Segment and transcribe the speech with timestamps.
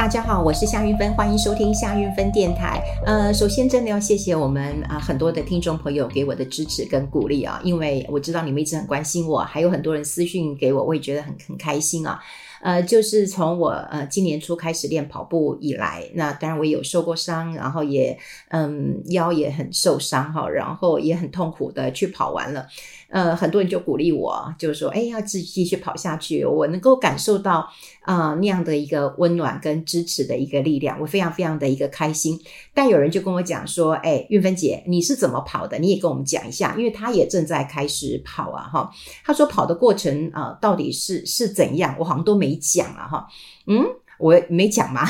[0.00, 2.82] 大家好，我是夏云芬，欢迎收听夏云芬电台。
[3.04, 12.18] 呃，首先真的要谢谢我们啊、很多的听众朋友给我的支持跟鼓励啊，因为我知道你们一直很关心我，还有很多人私讯给我，我也觉得很很开心啊。
[12.62, 22.66] 呃，就是从我呃今年初开始练跑步以来，那当然我也有受过伤，然后也嗯腰也很受伤哈，然后也很痛苦的去跑完了。
[23.10, 26.44] 呃，很多人就鼓励我，就是说，哎，要继继续跑下去。
[26.44, 27.68] 我能够感受到
[28.02, 32.40] 啊、那样的一个温暖跟支持的一个力量，我非常非常的一个开心。
[32.72, 35.78] 但有人就跟我讲说，哎，韵芬姐，你是怎么跑的？
[35.78, 38.90] 你也跟我们讲一下，因为他也正在开始跑啊，哈。
[39.24, 41.96] 他说跑的过程啊、到底是是怎样？
[41.98, 43.26] 我好像都没讲啊，哈，
[43.66, 43.84] 嗯。
[44.20, 45.02] 我没讲嘛，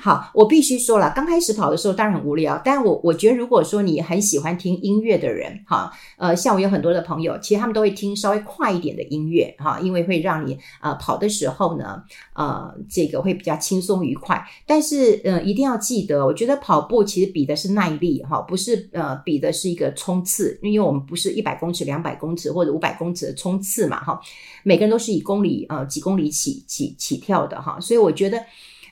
[0.00, 12.02] 好，我必须说了，刚开始跑的时候当然很无聊，但我我觉得如果说你很喜欢听音乐的人，哈，呃，像我有很多的朋友，其实他们都会听稍微快一点的音乐，哈，因为会让你呃跑的时候呢，
[12.34, 14.44] 呃，这个会比较轻松愉快。
[14.66, 24.20] 但是呃，一定要记得，我觉得跑步其实比的是耐力，哈，不是呃比的是一个冲刺，因为我们不是一百公尺、两百公尺或者五百公尺的冲刺嘛，哈，
[24.64, 28.00] 每个人都是以公里呃几公里起起起跳的哈，所以。
[28.00, 28.42] 我觉得，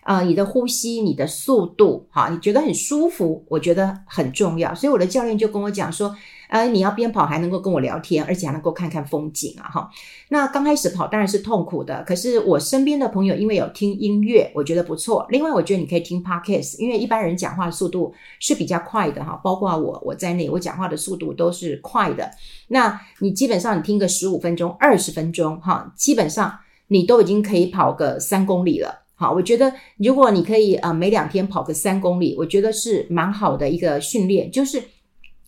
[0.08, 4.74] 呃，你的呼吸、你的速度，哈，你觉得很舒服，我觉得很重要。
[4.74, 6.16] 所以我的教练就跟我讲说，
[6.48, 9.90] 呃，你要边跑还能够跟我聊天，而且还能够看看风景啊，哈。
[10.30, 15.26] 那刚开始跑当然是痛苦的，可是我身边的朋友因为有听音乐，我觉得不错。
[15.28, 22.30] 另外，我觉得你可以听 Podcast，因为一般人讲话的速度是比较快的哈，包括我我在内，我讲话的速度都是快的。
[22.68, 26.60] 那你基本上你听个十五分钟、二十分钟，哈，基本上。
[26.90, 34.80] 你都已经可以跑个三公里了，好，我觉得如果你可以呃每两天跑个三公里，我觉得是蛮好的一个训练，就是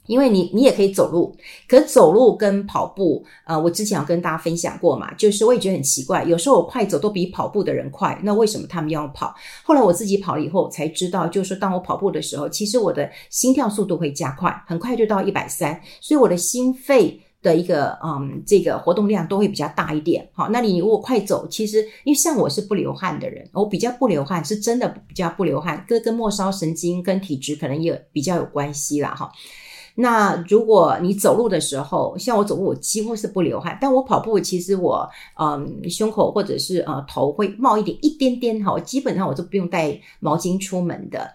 [0.07, 1.33] 因为你你也可以走路，
[1.69, 9.33] 可走路跟跑步，呃，我之前有跟大家分享过嘛，就是我也觉得很奇怪，有时候我快走都比跑步的人快，那为什么他们要跑？
[9.63, 17.21] 后来我自己跑了以后才知道，就是当我跑步的时候，其实我的心跳速度会加快，很快就到一百三，所以我的心肺。
[17.43, 20.29] 的一个嗯，这个活动量都会比较大一点。
[20.33, 29.15] 好，那你如果快走，其实因为像我是不流汗的人，我比较不流汗，是真的比较不流汗，跟跟末梢神经跟体质可能也比较有关系啦。
[29.15, 29.31] 哈。
[29.97, 35.09] 那如果你走路的时候，像我走路，我几乎是不流汗，但我跑步，其实我
[35.39, 41.33] 嗯胸口或者是呃头会冒一点一点点哈，基本上我都不用带毛巾出门的。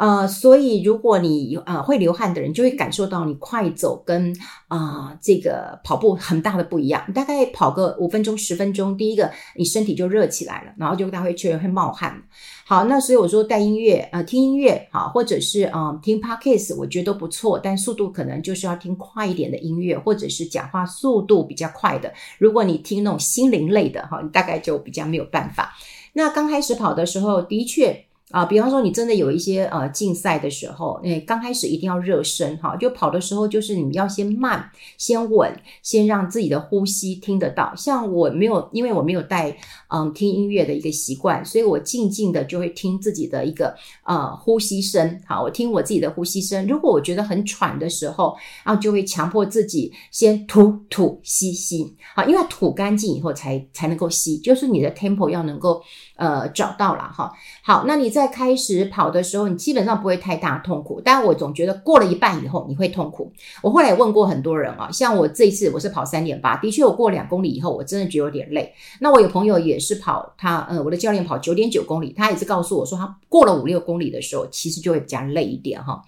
[0.00, 4.34] 呃，所以如果你呃会流汗的人，就会感受到你快走跟
[4.68, 7.04] 啊、呃、这个跑步很大的不一样。
[7.12, 12.22] 大概跑个五分钟、十分钟，第一个你身体就热起来了，然后就大会确会冒汗。
[12.64, 22.10] 好，那所以我说带音乐呃听音乐好，或者是嗯、听 Podcast，我觉得都不错，但速度可能就是要听快一点的音乐，或者是讲话速度比较快的。
[22.38, 25.74] 如果你听那种心灵类的哈，你大概就比较没有办法。
[26.14, 28.06] 那刚开始跑的时候，的确。
[28.30, 35.52] 啊，比方说你真的有一些呃竞赛的时候，诶，刚开始一定要热身哈，就跑的时候就是你要先慢，先稳，
[35.82, 37.74] 先让自己的呼吸听得到。
[37.76, 39.56] 像我没有，因为我没有带
[39.88, 43.74] 嗯听音乐的一个习惯，所以我静静的就会听自己的一个
[44.04, 45.20] 呃呼吸声。
[45.26, 46.64] 好，我听我自己的呼吸声。
[46.68, 55.82] 如果我觉得很喘的时候，然后就会强迫自己先吐吐吸吸，好，因为吐干净以后才才能够吸，就是你的 tempo 要能够
[56.20, 57.30] 呃找到了哈。
[57.62, 58.30] 好，那你在。
[58.30, 63.30] 开始跑的时候，你基本上不会太大痛苦，但我总觉得过了一半以后你会痛苦。
[63.60, 68.72] 我后来也问过很多人啊，像我这一次我是跑三点八，的确我过两公里以后我真的觉得有点累。
[69.00, 76.00] 那我有朋友也是跑，他呃我的教练跑九点九公里，他也是告诉我说他过了五六公里的时候，其实就会比较累一点哈。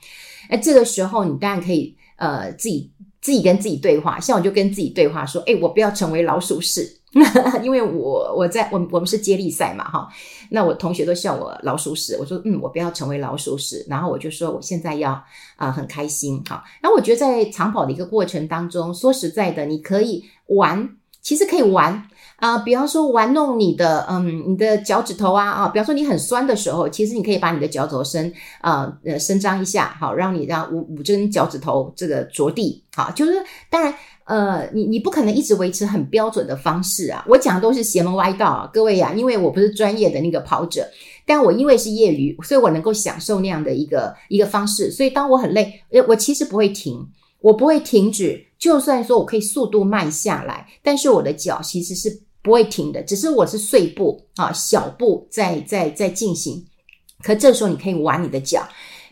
[0.48, 2.88] 哎，这个时候你当然可以呃自己
[3.20, 7.01] 自己跟自己对话，像我就跟自己对话说，哎，我不要成为老鼠屎。
[7.62, 10.08] 因为我我在我我们是接力赛嘛哈，
[10.50, 15.22] 那我同学都笑我老鼠屎，我说嗯，我不要成为老鼠屎，然后我就说我现在要
[15.56, 22.08] 啊、很开心哈，然后我觉得在长跑的一个过程当中，说实在的，你可以玩，其实可以玩
[22.42, 33.34] 啊、比方说玩弄你的嗯你的脚趾头啊啊，比方说你很酸的时候，其实你可以把你的脚趾头伸啊呃伸张一下，好让你让五五根脚趾头这个着地，好就是
[33.70, 33.94] 当然。
[34.24, 37.24] 呃，你你不可能一直维持很标准的方式啊！
[37.28, 40.88] 我讲的都是邪门歪道啊，各位呀、啊，因为我不是专业的那个跑者，
[41.26, 44.92] 但我因为是业余，所以我能够享受那样的一个一个方式。
[44.92, 47.04] 所以当我很累，我其实不会停，
[47.40, 48.40] 我不会停止。
[48.60, 56.66] 就算说我可以速度慢下来，但是我的脚其实是不会停的，只是我是碎步啊，小步在在在进行。
[57.22, 58.66] 可这时候你可以玩你的脚。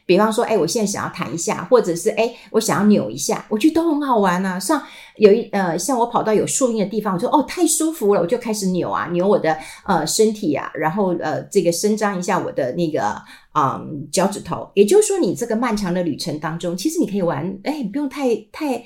[0.07, 4.59] 比方说，哎，我现在想要弹一下，或者是哎，我想要扭一下，我觉得都很好玩啊。
[4.59, 4.83] 像
[5.17, 9.57] 有一呃，像我跑到有树荫的地方，我说哦太舒服了，我就开始扭啊，扭我的
[9.87, 13.23] 呃身体啊，然后呃这个伸张一下我的那个
[13.53, 13.81] 啊
[14.11, 14.69] 脚趾头。
[14.75, 18.85] 也就是说，你这个漫长的旅程当中，其实你可以玩，哎，不用太太。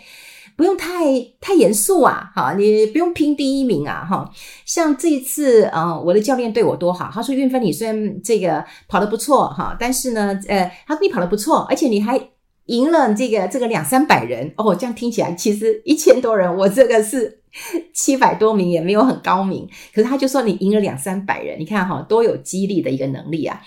[0.57, 1.05] 不用太
[1.41, 4.31] 太严肃啊，哈，你不用拼第一名啊，哈。
[4.65, 12.21] 像这一次，呃，我的教练对我多好，他说：“运芬，你虽然这个跑得不错，哈，但是呢，呃，他说你跑得不错，而且你还
[12.67, 14.75] 赢了这个这个两三百人哦。
[14.75, 17.41] 这样听起来，其实一千多人，我这个是
[17.93, 19.69] 七百多名，也没有很高明。
[19.93, 23.61] 可是他就说你赢了两三百人，你看哈，多有激励的一个能力啊。”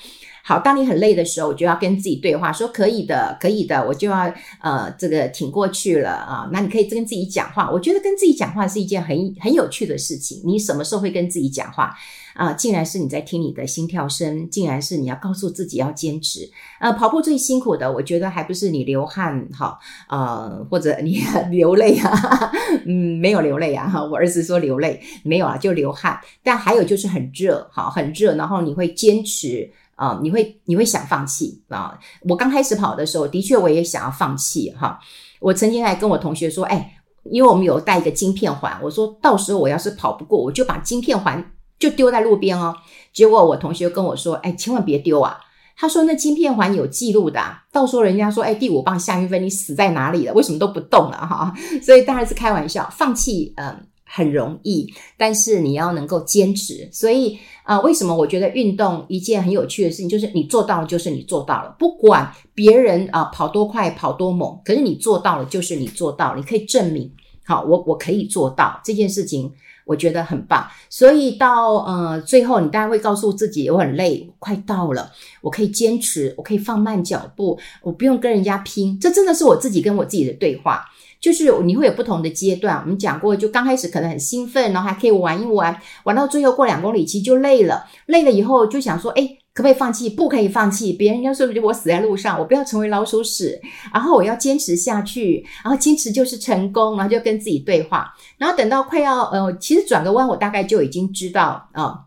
[0.47, 6.49] 好，当你很累的时候，我就要跟自己对话，说可以的，可以的，我就要呃这个挺过去了啊。
[6.53, 10.41] 那你可以跟自己讲话，我觉得跟自己讲话是一件很很有趣的事情。
[10.45, 11.93] 你什么时候会跟自己讲话
[12.33, 12.53] 啊？
[12.53, 16.49] 竟然是你在听你的心跳声，竟然是你要告诉自己要坚持。
[16.79, 19.77] 呃，跑步最辛苦的，我觉得还不是你流汗哈，
[20.07, 21.19] 呃，或者你
[21.51, 22.09] 流泪啊，
[22.87, 23.91] 嗯，没有流泪啊。
[24.09, 26.17] 我儿子说流泪没有啊，就流汗。
[26.41, 29.69] 但还有就是很热，好，很热，然后你会坚持。
[29.97, 31.97] 啊、你会你会想放弃啊？
[32.29, 34.99] 我刚开始跑的时候，的确我也想要放弃哈。
[35.39, 41.43] 我曾经还跟我同学说，哎，因为我们有带一个晶片环，我说到时候我要是跑不过，我就把晶片环
[41.79, 42.75] 就丢在路边哦。
[43.11, 45.35] 结果我同学跟我说，哎，千万别丢啊！
[45.75, 47.41] 他说那晶片环有记录的，
[47.71, 50.33] 到时候人家说，哎，第五棒夏韵芬你死在哪里了？
[50.33, 51.51] 为什么都不动了哈？
[51.81, 53.87] 所以当然是开玩笑，放弃嗯。
[54.07, 56.89] 很容易，但是你要能够坚持。
[56.91, 61.75] 所以啊、为什么我觉得运动一件很有趣的事情，就是你做到了，就是你做到了。
[61.77, 66.37] 不管别人啊、跑多快，跑多猛，可是你做到了，就是你做到了。
[66.37, 67.11] 你可以证明，
[67.45, 69.51] 好，我我可以做到这件事情，
[69.85, 70.65] 我觉得很棒。
[70.89, 75.11] 所以到呃最后，你当然会告诉自己，我很累，快到了，
[75.41, 78.97] 我可以坚持，我可以放慢脚步，我不用跟人家拼。
[78.97, 80.85] 这真的是我自己跟我自己的对话。
[81.19, 90.09] 就是你会有不同的阶段，我们讲过，就刚开始可能很兴奋，然后还可以玩一玩，玩到最后过两公里其实就累了，累了以后就想说，诶，可不可以放弃？
[90.09, 93.59] 不可以放弃，别人要说我死在路上，我不要成为老鼠屎，
[93.93, 102.06] 然后我要坚持下去，然后坚持就是成功，然后就跟自己对话，然后等到快要呃，其实转个弯，我大概就已经知道啊。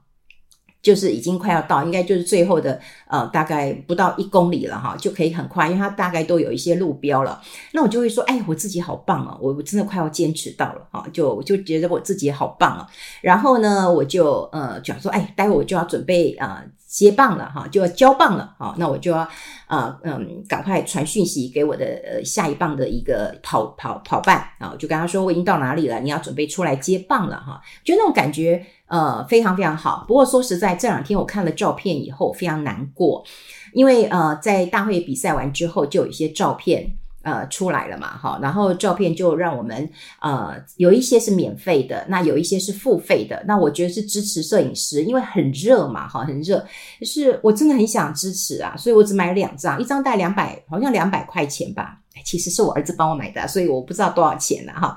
[0.82, 7.40] 就是已经快要到，应该就是最后的呃，大概不到一公里了哈，就可以很快，因为它大概都有一些路标了。
[7.72, 12.86] 那我就会说，哎，我自己好棒啊，我我真的快要坚持到了哈，就我就觉得我自己好棒啊。
[13.20, 19.18] 然后呢，我就呃假如说，哎，待会我就要准备啊、接棒了哈，就要交棒了哈，那我就要
[19.66, 28.66] 啊嗯、赶快传讯息给我的呃下一棒的一个跑跑跑伴啊，就跟他说我已经到哪里了，你要准备出来接棒了哈，就那种感觉。
[28.90, 30.04] 呃，非常非常好。
[30.08, 33.24] 不过说实在，这两天我看了照片以后非常难过，
[33.72, 36.90] 因为呃，在大会比赛完之后，就有一些照片
[37.22, 39.88] 呃出来了嘛，哈，然后照片就让我们
[40.20, 43.42] 呃有一些是免费的，那有一些是付费的。
[43.46, 46.64] 那我觉得是支持摄影师，因为很热嘛，哈，很热，
[47.00, 54.96] 就是我真的很想支持啊，所以我只买了两张，一张带两百，好像两百块钱吧，其实是我儿子帮我买的，所以我不知道多少钱了哈。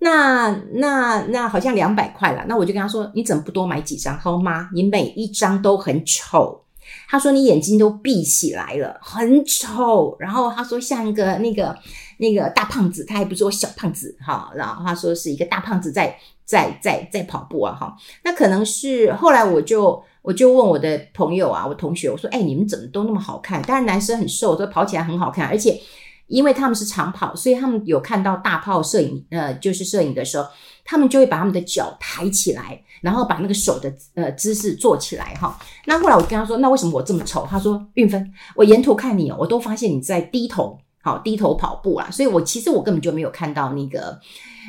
[0.00, 4.68] 那那那好像两百块了，那我就跟他说：“你怎么不多买几张？”好吗？
[4.74, 6.63] 你每一张都很丑。
[7.08, 11.76] 他说：“你眼睛都闭起来了，很丑。”然后他说：“像一个那个
[12.18, 23.62] 那个大胖子，他还不是我小胖子哈。”然后他说：“是一个大胖子在在在在跑步啊哈。”那可能是后来我就我就问我的朋友啊，我同学我说：“哎，你们怎么都那么好看？
[23.62, 25.80] 当然男生很瘦，都跑起来很好看，而且。”
[26.26, 30.48] 因为他们是长跑，所以他们有看到大炮摄影，呃，就是摄影的时候，
[30.84, 35.58] 他们就会把他们的脚抬起来，然后把那个手的呃姿势做起来哈。
[35.86, 37.46] 那后来我跟他说，那为什么我这么丑？
[37.50, 42.10] 他说，韵芬，我沿途看你，我都发现你在低头，好低头跑步啦。
[42.10, 44.18] 所以我其实我根本就没有看到那个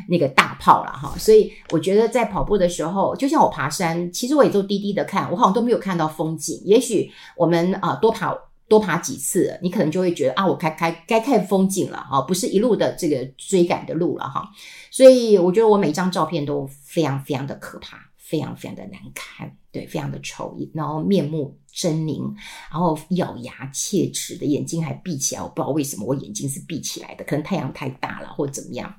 [0.10, 0.92] 那个大炮啦。
[0.92, 1.14] 哈。
[1.18, 6.62] 所以我觉得在跑步的时候，就像我爬山，其实我也都低低的看，我好像都没有看到风景。
[6.64, 8.38] 也许我们啊、多跑。
[8.68, 14.50] 多爬几次，你可能就会觉得啊，我该开该看风景了哈，不是一路的这个追赶的路了哈。
[14.90, 22.34] 所以我觉得我每张照片都非常非常的可怕，非常非常的难看，对，非常的丑，然后面目狰狞，
[22.72, 28.92] 然后咬牙切齿的眼睛还闭起来，我不知道为什么我眼睛是闭起来的，可能太阳太大了或怎么样，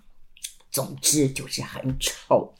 [0.70, 2.54] 总之就是很丑。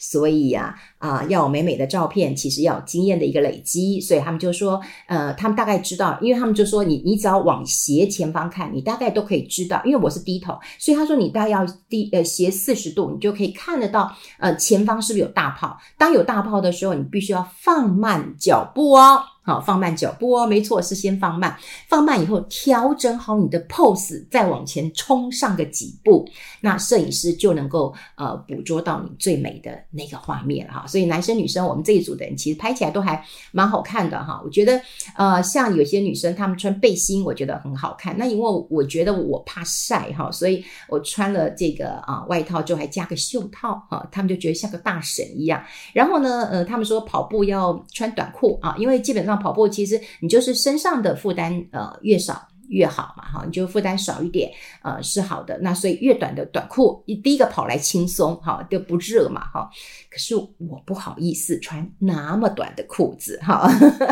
[0.00, 4.00] 所以呀，啊、要有美美的照片，其实要有经验的一个累积。
[4.00, 9.80] 所以他们就说，呃，他们大概知道，因为他们就说，你你只要往斜前方看，你大概都可以知道。
[9.84, 15.78] 因为我是低头，所以他说你大概要低呃斜四十度，你就可以看得到，呃，前方是不是有大炮？
[15.98, 19.20] 当有大炮的时候，你必须要放慢脚步哦。
[19.50, 26.24] 好，放慢脚步哦，没错，是先放慢，放慢以后调整好你的 pose，再往前冲上个几步，
[26.60, 30.86] 那摄影师就能够呃捕捉到你最美的那个画面哈。
[30.86, 34.40] 所以男生女生我们这一组的人其实拍起来都还蛮好看的哈。
[34.44, 34.80] 我觉得
[35.16, 38.16] 呃像有些女生她们穿背心，我觉得很好看。
[38.16, 45.60] 那因为我觉得我怕晒哈，所以我穿了这个啊外套就还加个袖套哈，他们就觉得像个大神一样。
[45.92, 49.39] 然后呢呃他们说跑步要穿短裤啊，因为基本上。
[49.40, 54.48] 跑步其实你就是身上的负担呃越少越好嘛哈，你就负担少一点
[54.82, 55.58] 呃是好的。
[55.60, 59.68] 那所以越短的短裤，你第一个跑来轻松哈，就不热嘛哈。
[60.08, 63.68] 可是我不好意思穿那么短的裤子哈。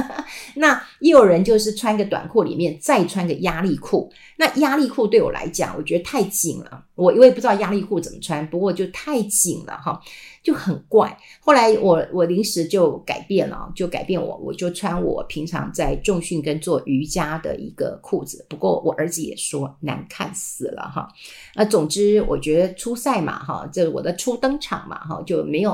[0.56, 6.84] 那也有人就是穿个短裤里面再穿个压力裤，那压力裤对我来讲，我觉得太紧了。
[6.96, 10.00] 我因为不知道压力裤怎么穿，不过就太紧了哈。
[10.48, 18.46] 就很怪，后来我我临时就改变了，就改变我，我就穿我平常在重训跟做瑜伽的一个裤子。
[18.48, 21.06] 不过我儿子也说难看死了哈。
[21.54, 25.72] 那总之我觉得初赛嘛哈，这我的初登场嘛哈，就没有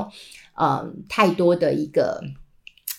[0.55, 2.21] 嗯、呃、太多的一个。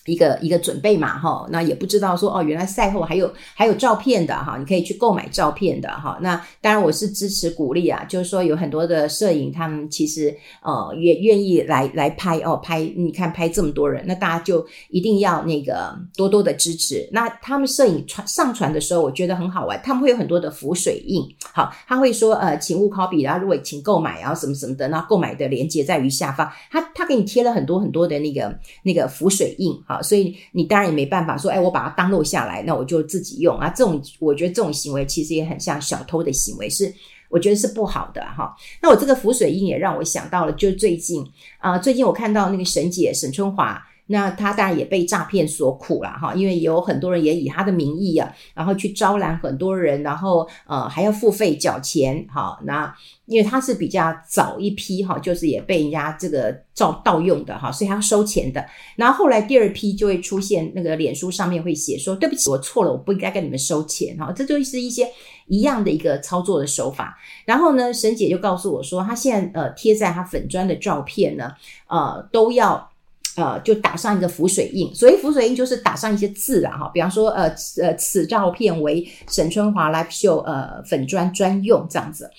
[0.06, 6.18] 一个一个准备嘛，哈，那也不知道说哦，原来赛后还有还有照片的哈，你可以去购买照片的哈。
[6.22, 17.08] 那当然我是支持鼓励啊，就是说有很多的摄影，他们其实呃也愿意来来拍哦，拍你看拍这么多人，那大家就一定要那个多多的支持。
[17.12, 21.22] 那他们摄影传上传的时候，我觉得很好玩，他们会有很多的浮水印，
[21.52, 29.95] 好，他会说呃，请勿 copy，然后如果请购买，然后什么什么的，那购买的链接在于下方，他他给你贴了很多很多的那个那个浮水印，哈。
[30.02, 33.68] 所以你当然也没办法说，哎，我把它当落下来，那我就自己用啊。
[33.68, 36.92] 这种我觉得这种行为其实也很像小偷的行为，是
[37.28, 38.54] 我觉得是不好的哈。
[38.82, 41.24] 那我这个浮水印也让我想到了，就最近
[41.58, 43.82] 啊、最近我看到那个沈姐沈春华。
[44.08, 52.58] 那他当然也被诈骗所苦了哈，因为有很多人也以他的名义啊，然后去招揽很多人，然后呃还要付费缴钱哈。
[52.64, 52.94] 那
[53.26, 58.64] 因为他是比较早一批哈，就是也被人家这个照盗用的哈，所以他要收钱的。
[58.94, 64.30] 然后后来第二批就会出现那个脸书上面会写说，对不起，我错了，我不应该跟你们收钱哈。
[64.30, 65.08] 这就是一些
[65.48, 67.18] 一样的一个操作的手法。
[67.44, 71.50] 然后呢，沈姐就告诉我说，她现在呃贴在她粉砖的照片呢，
[71.88, 72.88] 呃都要。
[73.36, 82.30] 呃，就打上一个浮水印，所以浮水印就是打上一些字啊，哈，比方说，呃，呃，此照片为沈春华 Live Show 呃粉专专用这样子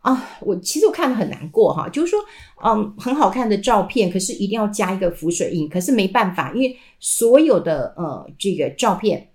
[0.00, 0.28] 啊。
[0.40, 2.18] 我其实我看的很难过哈，就是说，
[2.62, 9.28] 嗯，很好看的照片，可是一定要加一个浮水印，可是没办法，因为所有的呃这个照片，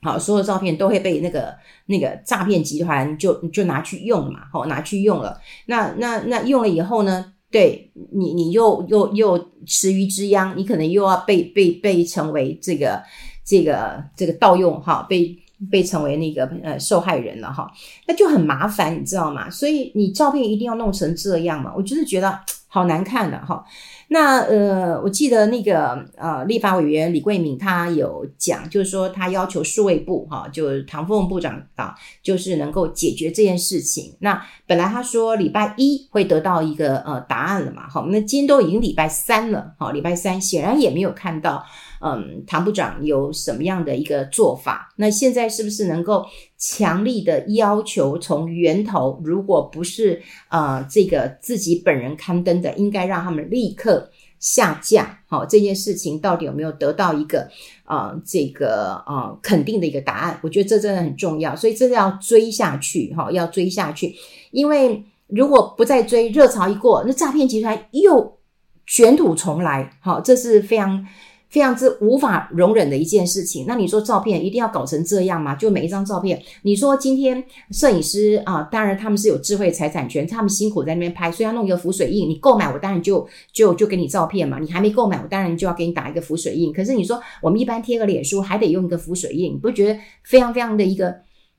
[0.00, 7.34] 好，所有的照片都会被那个那个诈骗集团就就拿去用嘛，好，拿去用了，那那那用了以后呢？
[7.50, 13.02] 对你，你又又又池鱼之殃，你可能又要被被被成为这个
[13.44, 15.34] 这个这个盗用哈，被
[15.70, 17.70] 被成为那个呃受害人了哈，
[18.06, 19.48] 那就很麻烦，你知道吗？
[19.50, 23.64] 所以你照片一定要弄成这样嘛，我就是觉得好难看的哈。
[24.08, 34.14] 那呃，我记得那个呃，立法委员李贵敏他有讲，就是说他要求数位部哈，就唐凤部长啊，就是能够解决这件事情。
[34.20, 41.64] 那本来他说礼拜一会得到一个呃答案了嘛，好，那今天都已经礼拜三了，好，礼拜三显然也没有看到。
[42.00, 44.92] 嗯，唐部长有什么样的一个做法？
[44.94, 46.24] 那现在是不是能够
[46.58, 54.10] 强力的要求从源头，如果不是呃这个自己本人刊登的，应该让他们立刻
[54.40, 55.20] 下架？
[55.28, 57.48] 好，这件事情到底有没有得到一个
[57.84, 60.40] 呃这个呃肯定的一个答案？
[60.42, 64.12] 我觉得这真的很重要，所以这个要追下去哈，要追下去，
[64.50, 68.38] 因为如果不再追，热潮一过，那诈骗集团又
[68.84, 69.96] 卷土重来。
[70.00, 71.06] 好，这是非常。
[71.48, 73.64] 非常之无法容忍的一件事情。
[73.66, 75.54] 那你说照片一定要搞成这样吗？
[75.54, 82.28] 就每一张照片，你说今天摄影师啊，当然他们是有智慧财产权，他们辛苦在那边拍，所以要弄一个浮水印。
[82.28, 84.58] 你购买我当然就就就给你照片嘛。
[84.58, 86.70] 你还没购买我当然就要给你打一个浮水印。
[86.72, 91.14] 可是你说我们一般贴个脸书还得用一个浮水印，你不觉得非常非常的一个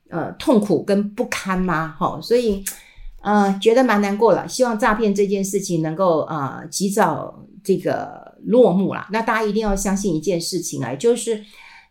[0.08, 1.96] 呃痛苦跟不堪吗？
[1.98, 2.62] 齁，所以
[3.22, 4.46] 呃觉得蛮难过了。
[4.46, 8.29] 希望诈骗这件事情能够呃及早这个。
[8.44, 11.44] 落幕了，那大家一定要相信一件事情啊，就是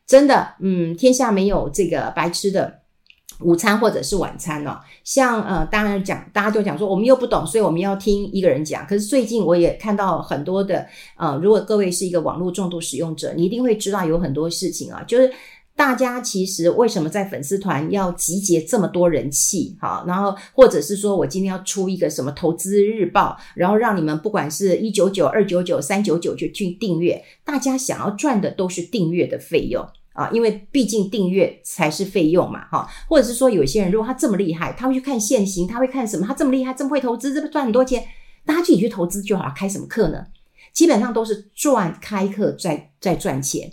[0.06, 2.80] 真的，嗯，天下没有这个白吃的
[3.42, 4.80] 午餐或者是晚餐哦。
[5.04, 8.86] 像呃，当然讲，大家就讲说我们又不懂，所以我们要听一个人讲。
[8.86, 10.86] 可是最近我也看到很多的，
[11.18, 15.32] 呃，如果各位是一个网络重度使用者，你一定会知道有很多事情啊，就是。
[15.80, 19.78] 大家其实为什么在粉丝团要集结这么多人气？
[19.80, 29.88] 哈，然后或者是说我今天要出一个什么投资日报，然后让你们不管是一九九、二九九、三九九就去订阅，大家想要赚的都是订阅的费用。
[30.12, 36.28] 啊，因为毕竟订阅才是费用嘛，哈，或者是说有些人如果他这么厉害，他会去看现行，他会看什么？
[36.28, 38.04] 他这么厉害，这么会投资，这么赚很多钱，
[38.44, 40.26] 那他自己去投资就好，开什么课呢？
[40.74, 43.72] 基本上都是赚开课在在赚钱，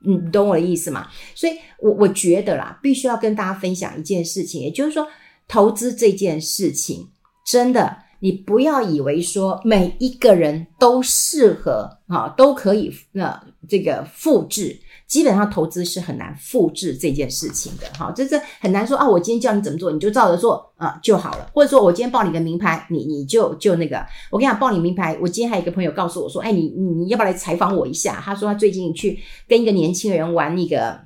[0.00, 1.08] 你懂我的意思吗？
[1.34, 5.06] 所以我我觉得啦，必须要跟大家分享一件事情，也就是说，
[5.48, 7.08] 投资这件事情
[7.46, 8.04] 真的。
[8.18, 19.08] 你不要以为说每一个人都适合啊，都可以那这个复制，基本上投资是很难复制这件事情的哈，这这很难说啊。
[19.08, 25.16] 我今天教你怎么做，你就照着做啊就好了，或者说我今天报你个名牌，你你就就那个，我跟你讲报你名牌。
[25.20, 28.20] 我今天还有一个朋友告诉我说，哎，你你要不要来采访我一下？
[28.20, 31.00] 他说他最近去跟一个年轻人玩那个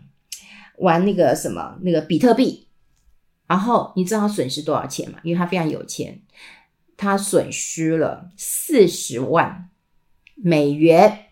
[0.79, 2.67] 玩那个什么那个比特币，
[3.47, 5.19] 然后你知道他损失多少钱吗？
[5.23, 6.23] 因为他非常有钱。
[6.97, 9.71] 他损失了四十万
[10.35, 11.30] 美元，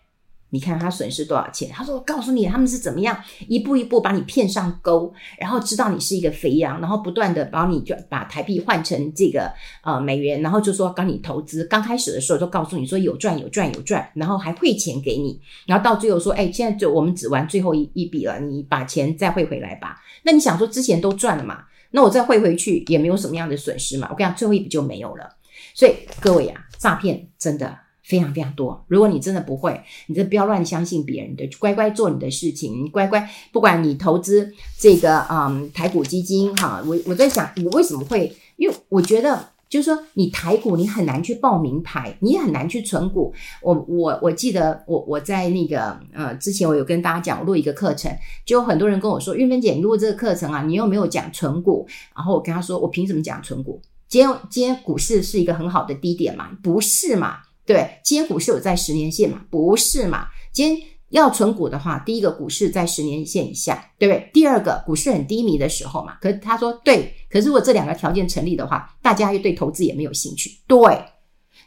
[0.51, 1.69] 你看他损失多少钱？
[1.71, 3.15] 他说：“我告诉你，他们是怎么样
[3.47, 9.51] 一步一步把你骗上钩，然后知道你是一个肥羊，然后不断的帮你就把台币换成这个
[9.83, 11.63] 呃美元，然后就说帮你投资。
[11.65, 19.97] 刚开始的时候就告诉你说有赚有赚有赚，然后还汇钱给你，然后到最后说，哎，现在就我们只玩最后一一笔了，你把钱再汇回来吧。
[20.23, 21.63] 那你想说之前都赚了嘛？
[21.91, 24.07] 那我再汇回去也没有什么样的损失嘛？
[24.11, 25.29] 我跟你讲，最后一笔就没有了。”
[25.75, 27.77] 所以各位啊，诈骗真的
[28.09, 28.83] 非常非常多。
[28.87, 32.83] 如果你真的不会，你就不要乱相信别人的，乖乖做你的事情。
[32.83, 38.35] 你乖乖，不管你投资这个嗯台股基金哈，我我在想，我为什么会？
[38.55, 43.31] 因为我觉得就是说，你台股你很难去报名牌，你也很难去存股。
[43.61, 48.11] 我我我记得我我在那个呃之前我有跟大家讲，我录一个课程，
[48.43, 51.87] 就有很多人跟我说，玉芬姐，你录这个课程啊，你又没有讲存股。
[52.15, 53.79] 然后我跟他说，我凭什么讲存股？
[54.07, 56.49] 今天今天股市是一个很好的低点嘛？
[56.63, 57.37] 不是嘛？
[57.69, 59.45] 对，今天股市有在十年线嘛？
[59.51, 60.27] 不是嘛？
[60.51, 64.27] 今天要存股的话，第一个股市在十年线以下，对不对？
[64.33, 66.15] 第二个股市很低迷的时候嘛。
[66.19, 70.49] 可他说对，可是如果这两个条件成立的话，大家又对投资也没有兴趣。
[70.65, 70.79] 对，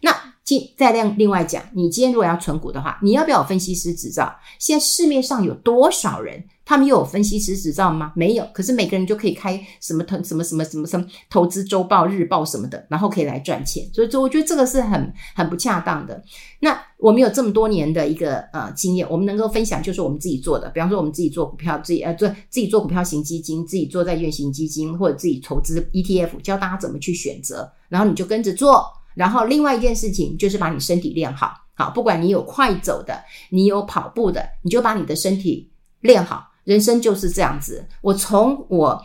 [0.01, 4.35] 那今再另另外讲，你今天如果要存股的话，你要不要有分析师执照？
[4.59, 6.45] 现在市面上有多少人？
[6.64, 8.12] 他们又有分析师执照吗？
[8.14, 8.46] 没有。
[8.55, 13.85] 可是每个人就可以开什么投什么什么什么什么投资周报、日报什么的，然后可以来赚钱。
[13.92, 16.22] 所以，我觉得这个是很很不恰当的。
[16.61, 20.68] 那我们有这么多年的一个呃经验，我们能够分享就是我们自己做的。
[20.70, 28.87] 比方说，我们自己做股票，自己呃做自己做股票型基金，自己做债券型基金，或者自己投资 ETF，教大家怎么去选择，然后你就跟着做。
[29.14, 33.20] 然后另外一件事情就是把你身体练好，好，不管你有快走的，
[33.51, 35.70] 你有跑步的，你就把你的身体
[36.01, 36.52] 练好。
[36.64, 37.87] 人生就是这样子。
[38.01, 39.03] 我从我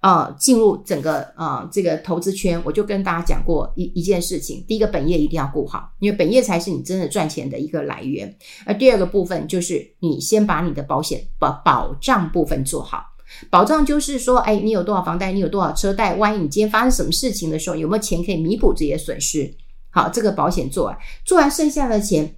[0.00, 8.34] 呃进入整个呃这个投资圈，我就跟大家讲过一一件事情：第一个，本业一定要顾好，因为本业才是你真的赚钱的一个来源。
[8.64, 13.04] 而第二个部分就是你先把你的保险保保障部分做好。
[13.48, 19.54] 保障就是说，哎，你有多少房贷，你有多少车贷，万一你今天发生什么事情的时候，有没有钱可以弥补这些损失？
[19.90, 22.34] 好，这个保险做完，做完剩下的钱，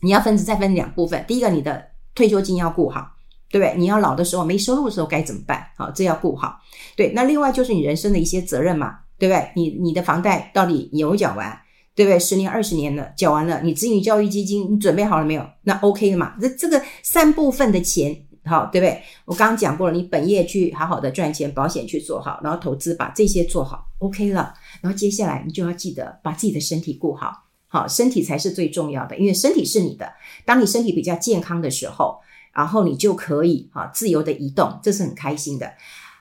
[0.00, 1.24] 你要分再分两部分。
[1.28, 1.84] 第一个，你的
[2.16, 3.13] 退休金要顾好。
[3.54, 3.72] 对不对？
[3.78, 5.64] 你要老的时候没收入的时候该怎么办？
[5.76, 6.58] 好，这要顾好。
[6.96, 9.48] 对，那另外就是你人生的一些责任嘛，对不对？
[9.54, 11.56] 你你的房贷到底有没有缴完？
[11.94, 12.18] 对不对？
[12.18, 15.48] 十年、二十年了，缴完了，你子女教育基金你准备好了没有？
[15.62, 16.34] 那 OK 了嘛？
[16.40, 19.00] 这这个三部分的钱，好，对不对？
[19.24, 24.52] 我刚刚讲过了，你本业去好好的赚钱，保险去做好，然后投资把这些做好，OK 了。
[24.80, 30.12] 然后接下来你就要记得把自己的身体顾好，好，身体才是最重要的，因为身体是你的。
[30.44, 32.18] 当你身体比较健康的时候。
[32.54, 35.74] 然后你就可以啊自由的移动，这是很开心的。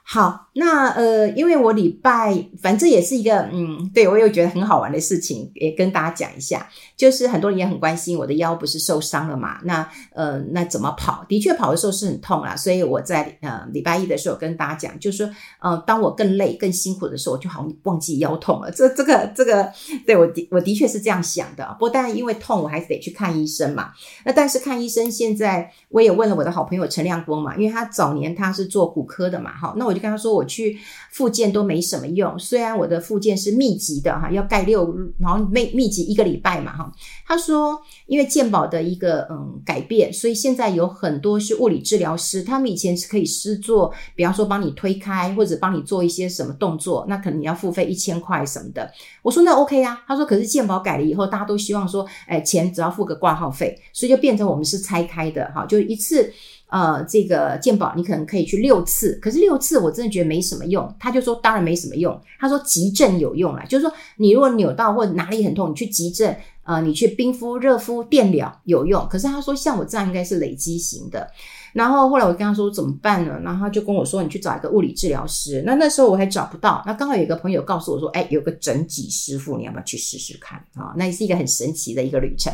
[0.04, 6.70] 好，那呃，因为我礼拜反正也是一个嗯，对我有觉得很好玩的事情，也跟大家讲一下。
[6.96, 9.60] 就是很多人也很关心我的腰不是受伤了嘛？
[9.64, 11.26] 那呃，那怎么跑？
[11.28, 12.56] 的确跑的时候是很痛啊。
[12.56, 18.72] 所以我在呃礼拜一的时候跟大家讲，就是说呃，当我更累、更辛苦的时候，我就好忘记腰痛了。
[18.72, 19.70] 这这个这个，
[20.06, 21.66] 对我的我的确是这样想的。
[21.80, 23.92] 不过当然因为痛，我还是得去看医生嘛。
[24.24, 30.78] 那但是看医生，现在我也问了我的好朋友陈亮光嘛，因为他早年他是做骨科的嘛，哈，那我就跟他说我去
[31.12, 32.38] 复健都没什么用。
[32.40, 36.92] 虽然我的复健是密集的哈，要盖六，然后密密集一个礼拜嘛，哈。
[37.26, 48.92] 他说，因为健保的一个嗯改变，所以现在有很多是物理治疗师，他们以前是可以施做，比方说帮你推开或者帮你做一些什么动作，那可能你要付费一千块什么的。
[49.22, 50.04] 我说那 OK 啊。
[50.08, 56.32] 他说可是健保改了以后，大家都希望说，哎，钱只要付个挂号费，所以就变成我们是拆开的哈，就一次。
[56.74, 60.92] 呃，这个健保你可能可以去六次，可是六次我真的觉得没什么用。
[61.00, 69.08] 他就说当然没什么用，他说急症有用啦，就是说你如果扭到或者哪里很痛，你去急症呃，你去冰敷、热敷、电疗有用。
[69.08, 71.30] 可是他说像我这样应该是累积型的。
[71.74, 73.40] 然后后来我跟他说怎么办呢？
[73.44, 75.62] 然后他就跟我说，你去找一个物理治疗师。
[75.68, 76.82] 那那时候我还找不到。
[76.88, 80.94] 那刚好有一个朋友告诉我说，哎，有个整脊师傅，你要不要去试试看啊？
[80.98, 82.52] 那也是一个很神奇的一个旅程。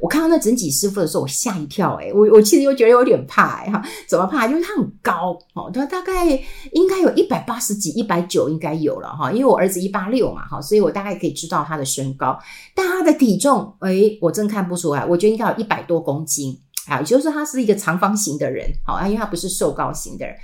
[0.00, 4.46] 我看到那整脊师傅的时候，我吓一跳，欸，诶我我其实又觉得有点怕，欸，哈，怎么怕？
[4.46, 6.26] 因为他很高哦，他大概
[6.72, 12.38] 应该有一百八十几、一百九应该有了哈，因为我儿子一八六嘛，哈，所以我大概可以知道他的身高，
[12.74, 20.34] 但他的体重，诶我真看不出来，我觉得应该有一百多公斤啊，也就是说他是一个长方形的人，好，因为他不是瘦高型的人。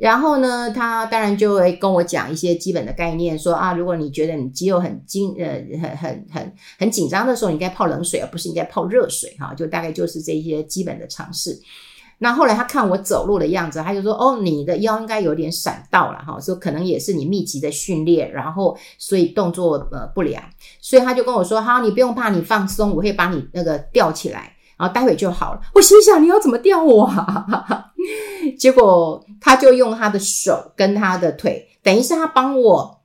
[0.00, 11.54] 然后呢，他当然就会跟我讲一些基本的概念，说啊，如果你觉得你肌肉很紧，呃，很很很很紧张的时候，你应该泡冷水，而不是应该泡热水，哈，就大概就是这些基本的常识。
[12.18, 20.42] 那后来他看我走路的样子，他就说，哦，你的腰应该有点闪到了，哈，说可能也是你密集的训练，然后所以动作呃不良，
[20.80, 24.56] 所以他就跟我说，好，你不用怕，你放松，我会把你那个吊起来。
[24.78, 25.60] 然后待会就好了。
[25.74, 27.92] 我心想，你要怎么吊我啊？
[28.58, 33.00] 结果他就用他的手跟他的腿，等于是他帮我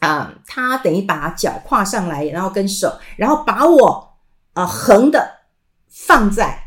[0.00, 3.86] 啊、他等于把脚跨上来，然后跟手，然后把我
[4.54, 5.30] 啊、呃、横的
[5.90, 6.58] 放在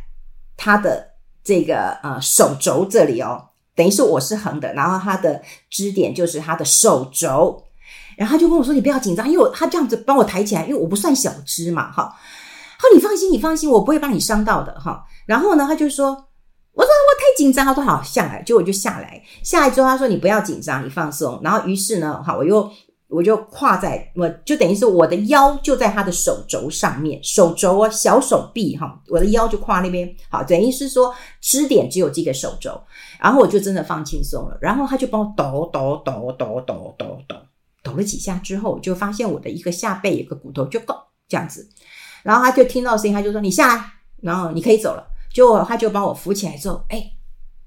[0.55, 1.13] 他的
[1.43, 7.63] 这个呃手肘这里哦，等于是我是横的，然后他的支点就是他的手肘，
[8.17, 12.03] 然后他就跟我说：“你不要紧张，因为他这样子帮我抬起来，因为我不算小只嘛，哈。”
[12.83, 15.03] 哦，你放心，你放心，我不会把你伤到的哈。
[15.25, 16.27] 然后呢，他就说
[17.15, 22.69] ：“太紧张。”他说：“好，下来。”结果我就下来，下来之后他说：“你不要紧张，你放松。”然后于是呢，好，我又
[23.08, 32.82] 我就跨在，我就等于是我的腰就在他的手肘上面，手肘啊，小手臂哈，我的腰就跨那边，好，等于是说支点只有这个手肘。
[33.21, 37.36] 然后我就真的放轻松了，然后他就帮我抖抖抖抖抖抖抖
[37.84, 40.95] 抖了几下之后，就发现我的一个下背有个骨头就够
[41.28, 41.69] 这样子。
[42.23, 43.86] 然后他就听到声音，他就说：“你下来，
[44.21, 47.12] 然后你可以走了。”就他就帮我扶起来之后，哎，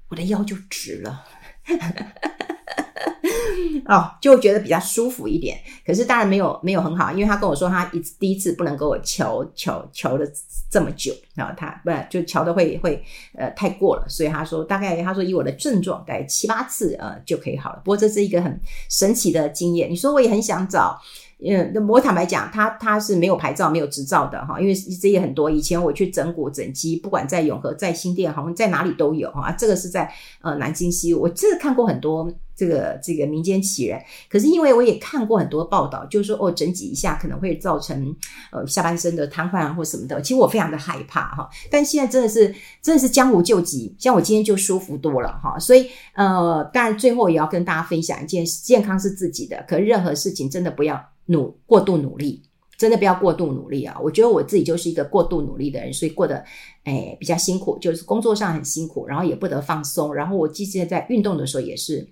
[0.07, 1.23] 我的腰就直了，
[3.85, 5.59] 哦，就觉得比较舒服一点。
[5.85, 10.25] 可是当然没有没有很好，因为他跟我说他一第一次不能给我瞧瞧瞧的
[10.71, 13.03] 这么久，然后他不就瞧的会会
[13.35, 17.81] 呃太过了，所以他说大概他说以我的症状大概七八次呃就可以好了。
[17.83, 18.57] 不过这是一个很
[18.89, 19.91] 神奇的经验。
[19.91, 20.99] 你说我也很想找。
[21.39, 25.51] 嗯，我坦白讲，他他是没有牌照、没有执照的哈，因为这也很多。
[25.51, 29.51] 以前我去整骨整肌，不管在永和、在新店，好像在哪里都有哈。
[29.51, 34.01] 这个是在呃南京西，我真的看过很多这个这个民间奇人。
[34.27, 38.15] 可是因为我也看过很多报道，就是说哦，整几一下可能会造成
[38.51, 40.19] 呃下半身的瘫痪啊或什么的。
[40.19, 41.47] 其实我非常的害怕哈。
[41.69, 45.59] 但现在真的是真的是江湖救急，像我今天就舒服多了哈。
[45.59, 50.99] 所以呃，当然最后也要跟大家分享一件事，健康是自己的，可任何事情真的不要。
[51.27, 52.41] 努过度努力，
[52.77, 53.97] 真的不要过度努力啊！
[54.03, 56.43] 我觉得我自己就是一个过度努力的人，所以过得
[56.83, 62.07] 哎比较辛苦，就是工作上很辛苦，然后也不得放松，然后我即使在运动的时候也是。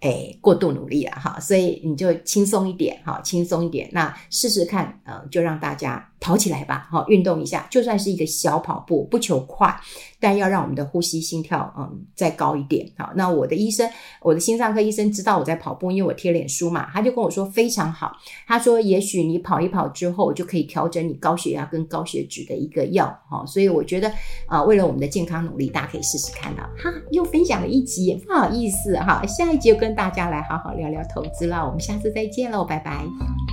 [0.00, 3.88] 哎，过度努力了哈，所以你就轻松一点哈，轻松一点。
[3.92, 9.74] 那试试看，呃，就让大家跑起来吧，哈，运动一下，就算是一个小跑步，不求快，
[10.20, 12.86] 但要让我们的呼吸、心跳，嗯，再高一点。
[12.96, 13.90] 好，那我的医生，
[14.22, 18.12] 我的心脏科医生知道我在跑步，因为我贴脸书嘛，他就跟我说非常好。
[18.46, 23.44] 他说，也许你跑一跑之后，就可以调整你高血压跟高血脂的一个药，哈。
[23.46, 24.08] 所以我觉得，
[24.46, 26.62] 啊、呃，为了我们的健康努力，大家可以试试看的。
[26.62, 29.96] 哈，又分享了一集，不好意思哈，下一集又跟。
[29.96, 33.45] 大家来好好聊聊投资了，我们下次再见喽，拜拜。